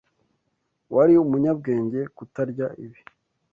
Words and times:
Wari 0.93 1.13
umunyabwenge 1.23 1.99
kutarya 2.15 2.67
ibi. 2.83 2.99